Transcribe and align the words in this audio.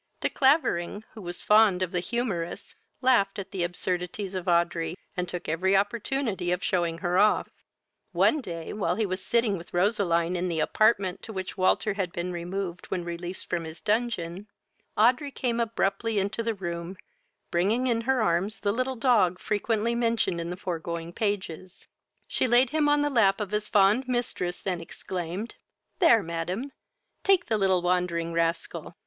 De 0.21 0.31
Clavering, 0.31 1.03
who 1.13 1.21
was 1.21 1.43
fond 1.43 1.83
of 1.83 1.91
the 1.91 1.99
humorous, 1.99 2.73
laughed 3.01 3.37
at 3.37 3.51
the 3.51 3.61
absurdities 3.61 4.33
of 4.33 4.47
Audrey, 4.47 4.97
and 5.15 5.29
took 5.29 5.47
every 5.47 5.77
opportunity 5.77 6.51
of 6.51 6.63
shewing 6.63 6.97
her 7.05 7.19
off. 7.19 7.49
One 8.11 8.41
day, 8.41 8.73
while 8.73 8.95
he 8.95 9.05
was 9.05 9.23
sitting 9.23 9.59
with 9.59 9.75
Roseline 9.75 10.35
in 10.35 10.47
the 10.49 10.59
apartment 10.59 11.21
to 11.21 11.31
which 11.31 11.55
Walter 11.55 11.93
had 11.93 12.11
been 12.11 12.31
removed, 12.31 12.87
when 12.87 13.03
released 13.03 13.47
from 13.47 13.63
his 13.63 13.79
dungeon, 13.79 14.47
Audrey 14.97 15.29
came 15.29 15.59
abruptly 15.59 16.17
into 16.17 16.41
the 16.41 16.55
room, 16.55 16.97
bringing 17.51 17.85
in 17.85 18.01
her 18.01 18.23
arms 18.23 18.61
the 18.61 18.71
little 18.73 18.95
dog 18.95 19.37
frequently 19.37 19.93
mentioned 19.93 20.41
in 20.41 20.49
the 20.49 20.57
foregoing 20.57 21.13
pages. 21.13 21.87
She 22.27 22.47
laid 22.47 22.71
him 22.71 22.89
on 22.89 23.03
the 23.03 23.11
lap 23.11 23.39
of 23.39 23.51
his 23.51 23.67
fond 23.67 24.07
mistress, 24.07 24.65
and 24.65 24.81
exclaimed, 24.81 25.53
"There, 25.99 26.23
madam, 26.23 26.71
take 27.23 27.45
the 27.45 27.57
little 27.59 27.83
wandering 27.83 28.33
rascal. 28.33 28.95